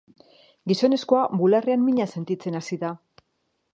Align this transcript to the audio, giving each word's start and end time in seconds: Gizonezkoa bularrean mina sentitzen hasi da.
Gizonezkoa 0.71 1.21
bularrean 1.41 1.85
mina 1.91 2.09
sentitzen 2.15 2.59
hasi 2.61 2.83
da. 2.85 2.95